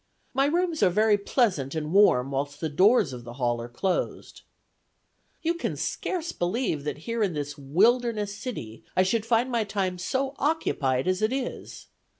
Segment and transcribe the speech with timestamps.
[0.33, 4.41] My rooms are very pleasant and warm whilst the doors of the hall are closed.
[5.43, 9.99] "You can scarce believe that here in this wilderness city, I should find my time
[9.99, 11.85] so occupied as it is.